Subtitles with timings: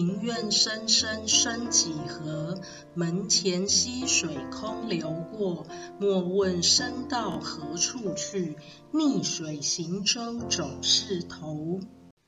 [0.00, 2.58] 庭院深深深几何？
[2.94, 5.66] 门前溪水空流过。
[5.98, 8.56] 莫问身到何处去，
[8.92, 11.80] 逆水行舟总是头。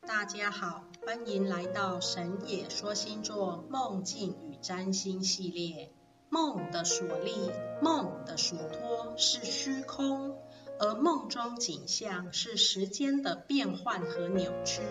[0.06, 5.90] 大家好，欢迎来到神野说星座梦境与占星系列。
[6.28, 7.32] 梦的所立，
[7.80, 10.36] 梦的所托是虚空。
[10.82, 14.82] 而梦中景象是时间的变换和扭曲，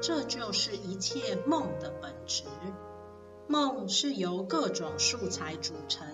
[0.00, 2.44] 这就是一切梦的本质。
[3.46, 6.06] 梦是由各种素材组成，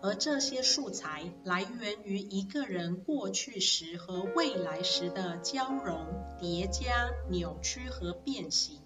[0.00, 6.06] 而这些素材来源于一个人过去时和未来时的交融、
[6.40, 8.80] 叠加、扭曲和变形，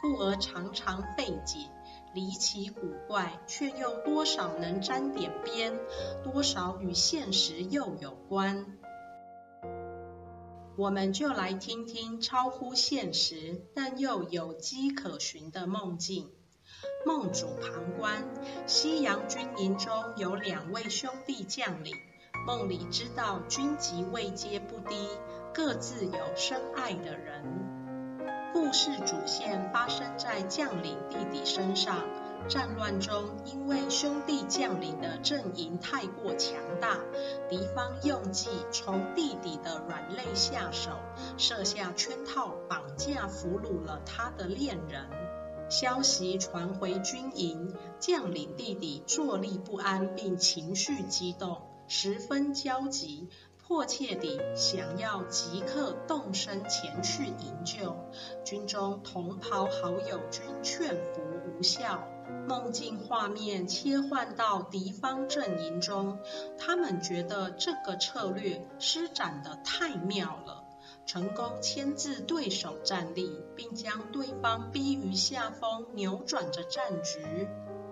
[0.00, 1.58] 故而常常费解、
[2.14, 5.78] 离奇古怪，却又多少能沾点边，
[6.24, 8.78] 多少与现实又有关。
[10.78, 16.30] 我们就来听听超乎现实但又有迹可循的梦境。
[17.06, 18.22] 梦主旁观，
[18.66, 21.94] 西洋军营中有两位兄弟将领，
[22.46, 25.08] 梦里知道军级位阶不低，
[25.54, 27.42] 各自有深爱的人。
[28.52, 32.04] 故事主线发生在将领弟弟身上。
[32.48, 37.00] 战乱中，因为兄弟将领的阵营太过强大，
[37.48, 40.90] 敌方用计从弟弟的软肋下手，
[41.36, 45.08] 设下圈套，绑架俘虏了他的恋人。
[45.68, 53.28] 消息传回军营，将领弟弟坐立不安，并情绪激动，十分焦急，
[53.66, 57.96] 迫切地想要即刻动身前去营救。
[58.44, 61.20] 军中同袍好友均劝服
[61.58, 62.06] 无效。
[62.46, 66.18] 梦境画面切换到敌方阵营中，
[66.58, 70.64] 他们觉得这个策略施展得太妙了，
[71.06, 77.48] 成功牵制对手战力，并将对方逼于下风，扭转着战局。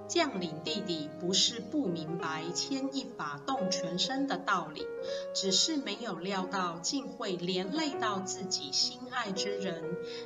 [0.06, 4.86] 将领弟弟不是不明白牵一发动全身的道理，
[5.34, 9.82] 只是没有料到竟会连累到自己心爱之人，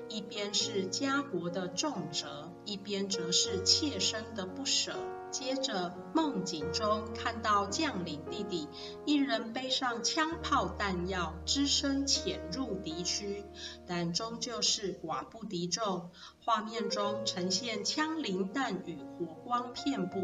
[0.08, 4.94] 一边是家国的重责，一边则是切身的不舍。
[5.30, 8.68] 接着，梦境中看到将领弟弟
[9.06, 13.42] 一人背上枪炮弹药，只身潜入敌区，
[13.86, 16.10] 但终究是寡不敌众。
[16.44, 20.18] 画面中呈现枪林弹雨，火光遍布。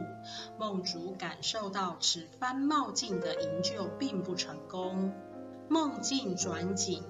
[0.58, 5.14] 梦主感受到此番冒进的营救并不成功。
[5.70, 7.02] 梦境转景。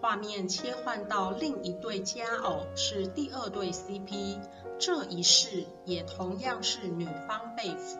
[0.00, 4.40] 画面切换到另一对佳偶，是第二对 CP。
[4.78, 7.98] 这一世也同样是女方被俘。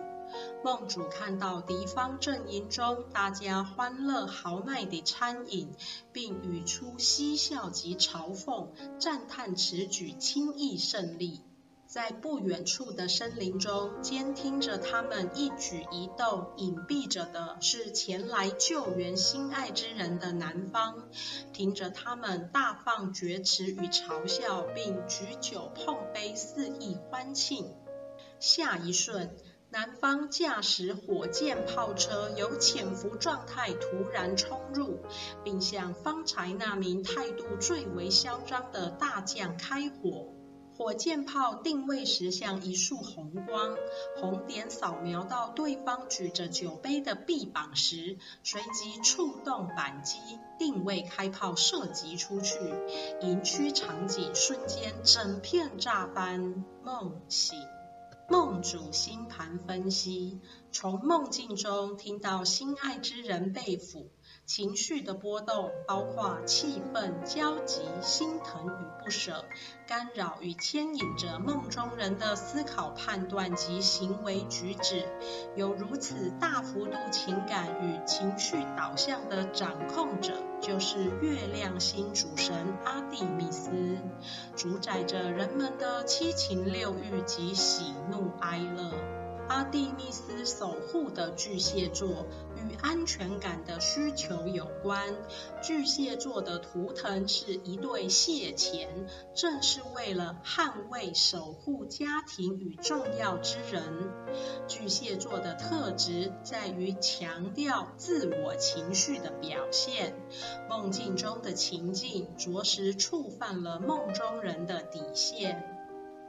[0.64, 5.74] 梦主看到敌方阵营中大家欢乐豪迈的餐饮，
[6.12, 8.68] 并语出嬉笑及嘲讽，
[8.98, 11.42] 赞叹此举轻易胜利。
[11.90, 21.08] 在不远处的森林中，监听着他们一举一动，隐蔽着的是前来救援心爱之人的男方，
[21.52, 27.74] 听着他们大放厥词与嘲笑，并举酒碰杯，肆意欢庆。
[28.38, 29.36] 下一瞬，
[29.70, 35.00] 男方驾驶火箭炮车由潜伏状态突然冲入，
[35.42, 40.36] 并向方才那名态度最为嚣张的大将开火。
[40.76, 43.76] 火箭炮定位时像一束红光，
[44.16, 50.18] 红点扫描到对方举着酒杯的臂膀时，随即触动扳机，
[50.58, 52.56] 定位开炮射击出去，
[53.20, 56.64] 营区场景瞬间整片炸翻。
[56.82, 57.58] 梦醒，
[58.28, 60.40] 梦主星盘分析，
[60.72, 64.10] 从梦境中听到心爱之人被俘。
[64.52, 69.44] 情绪的波动包括气愤、焦急、心疼与不舍，
[69.86, 75.06] 干扰与牵引着梦中人的思考、判断及行为举止。
[75.54, 83.70] 有如此大幅度情感与情绪导向的掌控者，就是月亮星主神阿蒂米斯，
[84.56, 89.19] 主宰着人们的七情六欲及喜怒哀乐。
[89.50, 92.24] 阿蒂密斯守护的巨蟹座
[92.54, 95.16] 与安全感的需求有关。
[95.60, 103.82] 巨蟹座的图腾是一对蟹钳，正是为了捍卫、守护家庭与重要之人。
[104.68, 110.14] 巨蟹座的特质在于强调自我情绪的表现。
[110.68, 115.79] 梦境中的情境着实触犯了梦中人的底线。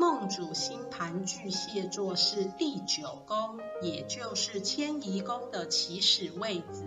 [0.01, 6.83] 梦主星盘巨蟹座是第九宫，也就是迁移宫的起始位置。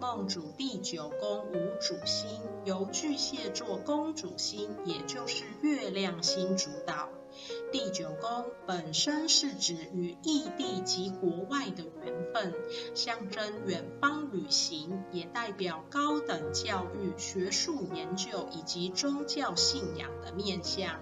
[0.00, 7.10] 梦主第九宫无主星，由巨蟹座宫主星，也就是月亮星主导。
[7.70, 12.52] 第九宫本身是指与异地及国外的缘分，
[12.96, 20.98] 象征远方旅行，也代表高等教育、学术研究以及宗教信仰的面向。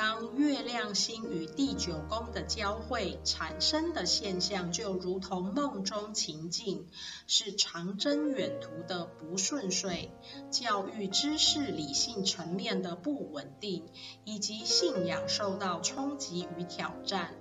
[0.00, 6.86] 当月亮星与第九宫的交汇产生的现象，就如同梦中情境，
[7.26, 10.08] 是长征远途的不顺遂，
[10.50, 13.90] 教育知识理性层面的不稳定，
[14.24, 17.34] 以及信仰受到冲击与挑战。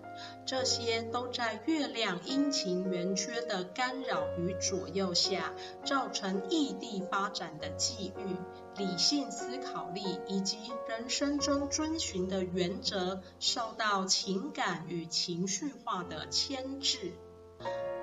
[0.46, 5.54] 这些都在月亮阴晴圆缺的干扰与左右下，
[5.86, 8.36] 造成异地发展的际遇。
[8.80, 17.12] 理性思考力以及人生中遵循的原则，受到情感与情绪化的牵制。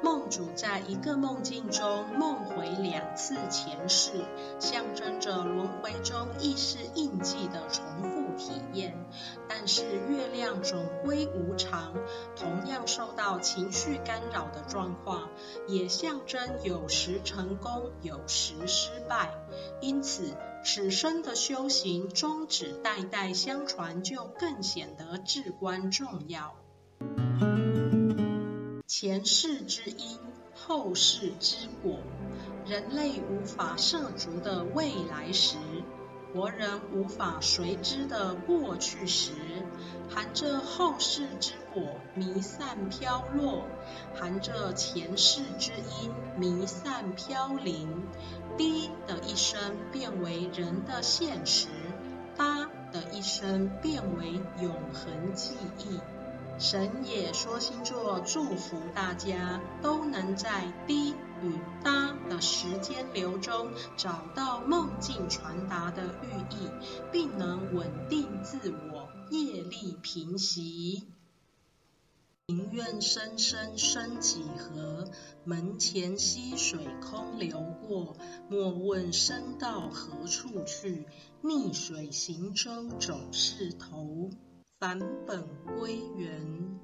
[0.02, 4.26] 梦主在一个梦境中梦回两次前世，
[4.60, 8.94] 象征着轮回中意识印记的重复体验。
[9.48, 11.94] 但是月亮总归无常，
[12.36, 15.30] 同样受到情绪干扰的状况，
[15.66, 19.32] 也象征有时成功，有时失败。
[19.80, 20.36] 因此，
[20.68, 26.56] 此生的修行宗旨代代相传，就更显得至关重要。
[28.88, 30.18] 前世之因，
[30.52, 32.00] 后世之果。
[32.66, 35.56] 人类无法涉足的未来时，
[36.36, 39.32] 国人无法随之的过去时，
[40.10, 41.82] 含着后世之果
[42.14, 43.64] 弥散飘落，
[44.14, 45.72] 含着前世之
[46.02, 48.04] 因弥散飘零。
[48.58, 51.68] 滴的一声变为人的现实，
[52.36, 55.98] 哒的一声变为永恒记忆。
[56.58, 61.58] 神也说星座祝福大家都能在滴与
[62.40, 66.70] 时间流中找到梦境传达的寓意，
[67.12, 71.04] 并能稳定自我，业力平息。
[72.46, 75.08] 庭院深深深几何，
[75.44, 78.16] 门前溪水空流过。
[78.48, 81.06] 莫问身到何处去，
[81.42, 84.30] 逆水行舟总是头。
[84.78, 86.78] 返本归元。